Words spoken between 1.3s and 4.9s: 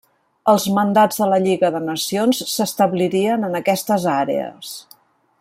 la Lliga de Nacions s'establirien en aquestes àrees.